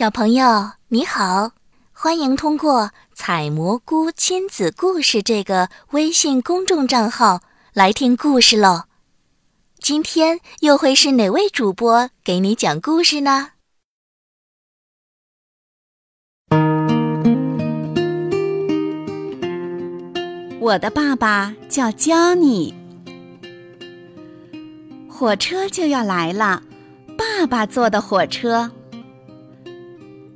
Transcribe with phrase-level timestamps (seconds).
[0.00, 1.52] 小朋友你好，
[1.92, 7.42] 欢迎通过“采蘑菇亲子故事”这个微信公众账号
[7.74, 8.84] 来听故事喽。
[9.78, 13.48] 今天又会是哪位主播给你讲故事呢？
[20.60, 22.72] 我的爸爸叫 Johnny，
[25.10, 26.62] 火车就要来了，
[27.18, 28.70] 爸爸坐的火车。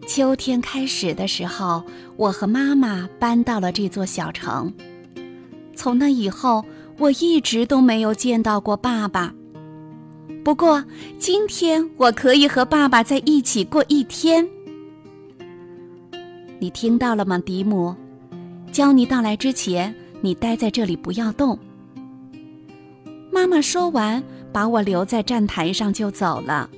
[0.07, 1.82] 秋天开始的时候，
[2.17, 4.72] 我和妈妈搬到了这座小城。
[5.75, 6.64] 从那以后，
[6.99, 9.35] 我一直都没有见到过爸爸。
[10.44, 10.85] 不过
[11.18, 14.46] 今天我可以和爸爸在一起过一天。
[16.58, 17.94] 你听到了吗，迪姆？
[18.71, 21.58] 教你到来之前，你待在这里不要动。
[23.32, 26.68] 妈妈说完，把我留在站台上就走了。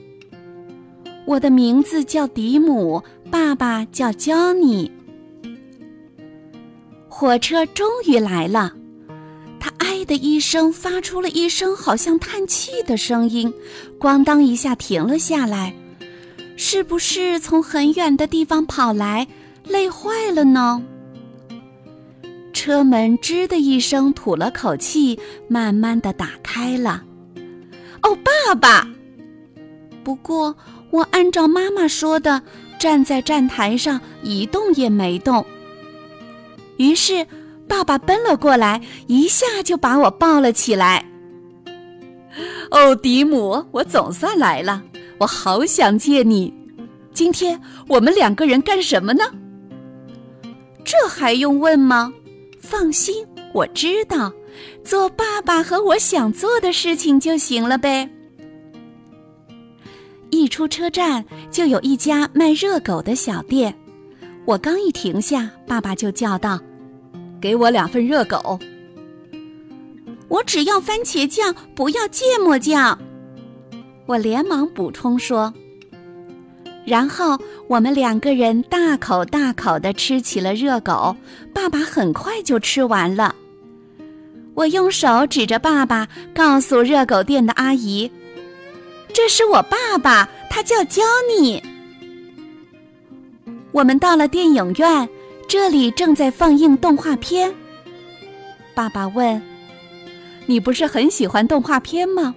[1.27, 4.91] 我的名字叫迪姆，爸爸叫 Johnny。
[7.09, 8.73] 火车终于来了，
[9.59, 13.53] 它“哎”的一声发出了一声好像叹气的声音，
[13.99, 15.75] 咣当一下停了下来。
[16.57, 19.27] 是不是从很远的地方跑来，
[19.65, 20.83] 累坏了呢？
[22.53, 27.03] 车门吱的一声吐了口气，慢慢的打开了。
[28.03, 28.89] 哦，爸爸！
[30.05, 30.55] 不过。
[30.93, 32.41] 我按照妈妈说的，
[32.79, 35.45] 站在站台上一动也没动。
[36.77, 37.27] 于是，
[37.67, 41.05] 爸爸奔了过来，一下就把我抱了起来。
[42.71, 44.83] 哦，迪姆，我总算来了，
[45.19, 46.53] 我好想见你。
[47.15, 49.25] 今天我们两个人干什么呢？
[50.85, 52.13] 这还用问吗？
[52.61, 54.33] 放心，我知道，
[54.85, 58.11] 做爸爸和我想做的事情就行了呗。
[60.47, 63.77] 一出车站，就有一家卖热狗的小店。
[64.45, 66.57] 我刚一停下，爸爸就叫道
[67.43, 68.57] ：“给我两份热狗。”
[70.31, 72.97] 我只要番茄酱，不要芥末酱。
[74.07, 75.53] 我连忙补充说。
[76.85, 81.17] 然后我们两个人大口大口地吃起了热狗。
[81.53, 83.35] 爸爸很快就吃完了。
[84.55, 88.09] 我用手指着爸爸，告诉热狗店的阿姨。
[89.13, 91.63] 这是我爸爸，他叫 jonny。
[93.73, 95.07] 我们到了电影院，
[95.47, 97.55] 这里正在放映动画片。
[98.75, 99.41] 爸爸问
[100.49, 102.35] ：“你不是很喜欢动画片吗？”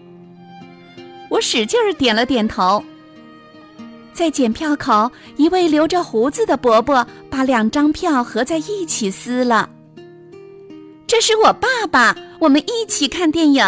[1.31, 2.83] 我使劲儿点了点头。
[4.11, 9.69] 在检票口，一位留着胡子的伯伯把两张票合在一起撕了。
[11.07, 13.63] 这是我爸爸，我们一起看电影。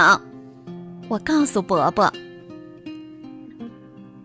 [1.08, 2.12] 我告诉伯伯。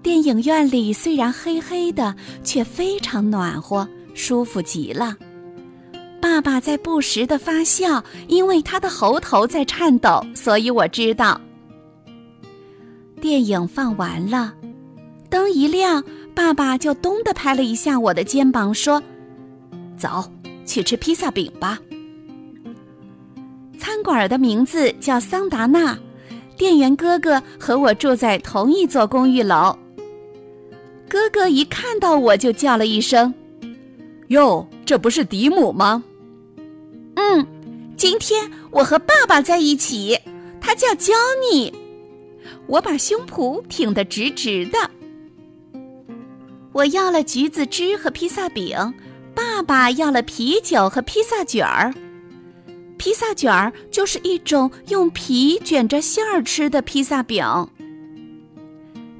[0.07, 5.17] 电影院里虽然黑黑的，却非常暖和，舒服极了。
[6.23, 11.41] 爸爸在不时的发笑，因为他的喉头在颤抖，所以我知道。
[13.21, 14.55] 电影放完了，
[15.29, 16.05] 灯一亮，
[16.37, 19.03] 爸爸就咚的拍了一下我的肩膀，说
[19.99, 20.25] ：“走
[20.65, 21.81] 去吃披萨饼吧。”
[23.77, 25.99] 餐馆的名字叫桑达纳，
[26.57, 29.77] 店员哥哥和我住在同一座公寓楼。
[31.09, 33.33] 哥哥一看到我就叫了一声
[34.29, 36.03] ：“哟，这不是迪姆吗
[37.15, 37.47] ？”“嗯，
[37.97, 40.19] 今天我和爸爸在一起，
[40.61, 41.15] 他叫焦
[41.51, 41.73] 尼。”
[42.67, 44.91] 我把胸脯挺得直直的。
[46.73, 48.77] 我要了橘子汁和披萨饼，
[49.35, 51.95] 爸爸要了啤酒和披萨卷儿。
[52.99, 57.45] 披萨卷儿就是一种用皮卷着馅儿吃的披萨饼。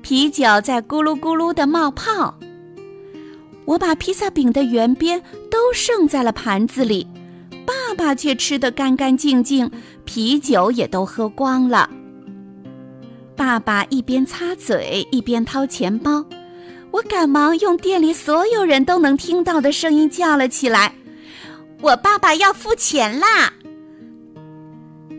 [0.09, 2.39] 啤酒在咕噜咕噜的冒泡，
[3.65, 7.05] 我把披萨饼的圆边都剩在了盘子里，
[7.67, 9.69] 爸爸却吃得干干净净，
[10.05, 11.91] 啤酒也都喝光了。
[13.35, 16.25] 爸爸一边擦嘴一边掏钱包，
[16.93, 20.95] 我赶忙用店里所有人都能听到的声音叫了起来
[21.83, 23.53] ：“我爸爸要付钱啦！”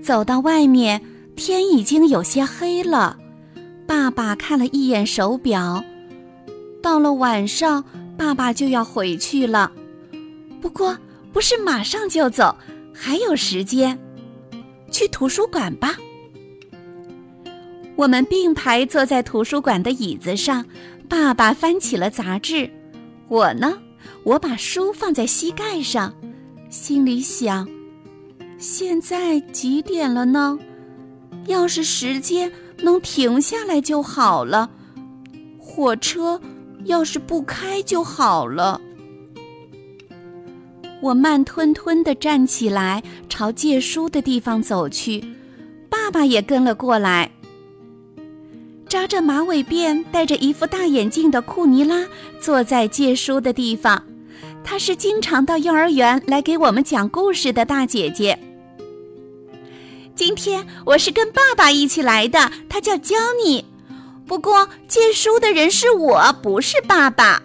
[0.02, 1.02] 走到外面，
[1.36, 3.18] 天已经有些黑了。
[3.88, 5.84] 爸爸看了一眼手表，
[6.82, 7.84] 到了晚上，
[8.18, 9.72] 爸爸就要回去了。
[10.62, 10.98] 不过
[11.32, 12.56] 不是马上就走，
[12.94, 13.98] 还有时间。
[14.92, 15.96] 去图书馆吧。
[17.96, 20.66] 我们并排坐在图书馆的椅子上，
[21.08, 22.70] 爸爸翻起了杂志，
[23.28, 23.80] 我呢，
[24.24, 26.14] 我把书放在膝盖上，
[26.70, 27.68] 心里想：
[28.58, 30.60] 现在几点了呢？
[31.48, 32.52] 要是时间……
[32.82, 34.70] 能停下来就好了，
[35.60, 36.40] 火车
[36.86, 38.80] 要是不开就好了。
[41.02, 45.24] 我慢吞吞地站起来，朝借书的地方走去，
[45.90, 47.32] 爸爸也跟了过来。
[48.88, 52.08] 扎着马尾辫、戴着一副大眼镜的库尼拉
[52.40, 54.02] 坐在借书的地方，
[54.64, 58.40] 她是经常到幼儿园来给我们讲故事的大姐姐。
[60.18, 63.16] 今天我是跟爸爸一起来的，他叫焦
[63.46, 63.64] 尼。
[64.26, 67.44] 不过借书的人是我，不是爸爸。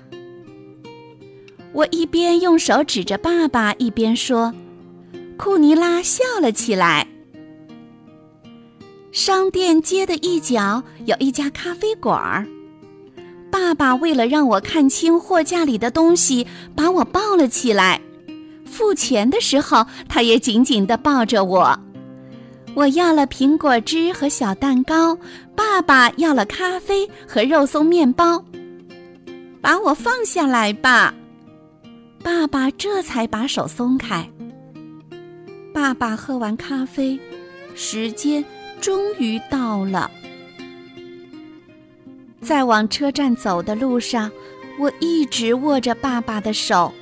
[1.74, 4.54] 我一边用手指着爸爸，一边说
[5.36, 7.06] ：“库尼拉笑了起来。”
[9.12, 12.46] 商店街的一角有一家咖啡馆儿。
[13.50, 18.00] 爸爸为了让我看清货架里的东西，把我抱了起来。
[18.64, 21.78] 付钱的时候，他也紧紧地抱着我。
[22.74, 25.16] 我要了苹果汁和小蛋糕，
[25.54, 28.42] 爸爸要了咖啡和肉松面包。
[29.60, 31.14] 把我放下来吧，
[32.22, 34.28] 爸爸这才把手松开。
[35.72, 37.20] 爸爸喝完咖啡，
[37.74, 38.44] 时间
[38.80, 40.10] 终于到了。
[42.40, 44.30] 在往车站走的路上，
[44.78, 46.92] 我一直握着爸爸的手，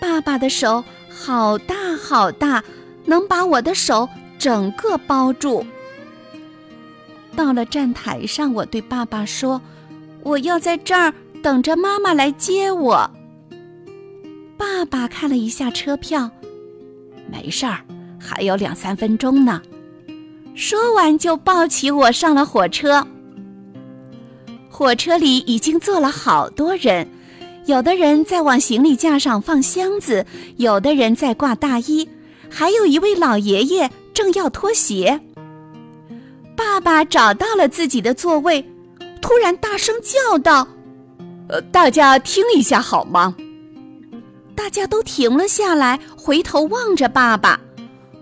[0.00, 2.62] 爸爸的手好大好大，
[3.04, 4.08] 能把我的手。
[4.38, 5.64] 整个包住。
[7.36, 9.60] 到了站台上，我对爸爸说
[10.22, 13.10] ：“我要在这儿等着妈妈来接我。”
[14.56, 16.30] 爸爸看了一下车票，
[17.30, 17.80] 没事儿，
[18.20, 19.60] 还有两三分钟呢。
[20.54, 23.04] 说完就抱起我上了火车。
[24.70, 27.08] 火车里已经坐了好多人，
[27.66, 30.24] 有的人在往行李架上放箱子，
[30.56, 32.08] 有的人在挂大衣，
[32.48, 33.90] 还有一位老爷爷。
[34.14, 35.20] 正要脱鞋，
[36.56, 38.64] 爸爸找到了自己的座位，
[39.20, 40.68] 突然大声叫道
[41.50, 43.34] ：“呃，大家听一下好吗？”
[44.54, 47.60] 大家都停了下来，回头望着爸爸。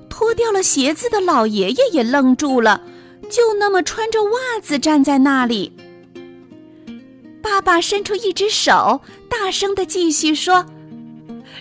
[0.09, 2.83] 脱掉了鞋子的老爷爷也愣住了，
[3.29, 5.77] 就那么穿着袜子站在那里。
[7.43, 10.65] 爸爸伸出一只手，大声的继续说：“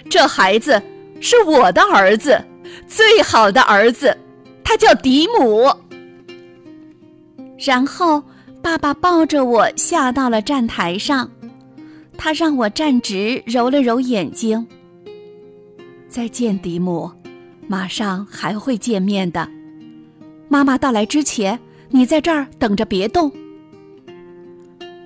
[0.10, 0.82] 这孩子
[1.20, 2.42] 是我的儿子。”
[2.88, 4.18] 最好的儿子，
[4.72, 5.70] 他叫迪姆。
[7.60, 8.24] 然后，
[8.62, 11.30] 爸爸抱着我下到了站台上，
[12.18, 14.66] 他让我站直，揉了揉眼睛。
[16.08, 17.12] 再见，迪姆，
[17.68, 19.46] 马上还会见面的。
[20.48, 21.60] 妈妈到来之前，
[21.90, 23.30] 你在这儿等着，别动。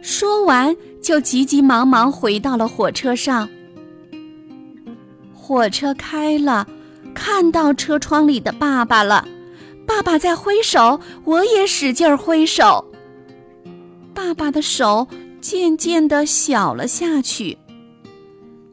[0.03, 3.49] 说完，就急急忙忙回到了火车上。
[5.33, 6.67] 火车开了。
[7.15, 9.25] 看到车窗里的爸爸了，
[9.95, 12.83] 爸爸在挥手，我也使劲儿挥手。
[14.13, 15.07] 爸爸的手
[15.39, 17.57] 渐渐的小了下去。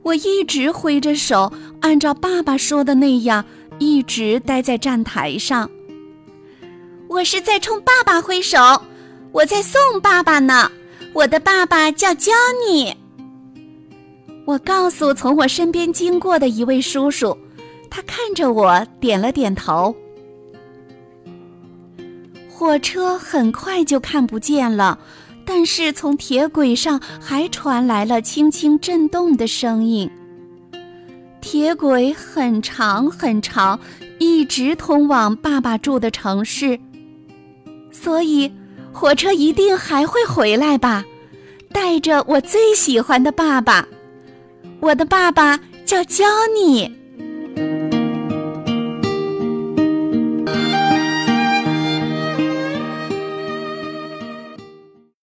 [0.03, 3.45] 我一直挥着手，按照爸爸说的那样，
[3.79, 5.71] 一直待在站台上。
[7.09, 8.59] 我是在冲爸爸挥手，
[9.31, 10.73] 我在送爸爸呢。
[11.13, 12.33] 我的爸爸叫焦
[12.69, 12.93] 尼。
[14.45, 17.39] 我告诉从我身边经过的一位叔叔。
[17.89, 19.95] 他看着我，点了点头。
[22.63, 24.97] 火车很快就看不见了，
[25.45, 30.09] 但是从铁轨上还传来了轻轻震动的声音。
[31.41, 33.81] 铁轨很长很长，
[34.21, 36.79] 一直通往爸爸住的城市，
[37.91, 38.49] 所以
[38.93, 41.05] 火车一定还会回来吧，
[41.73, 43.85] 带着我最喜欢的爸爸。
[44.79, 46.89] 我的爸爸叫焦尼。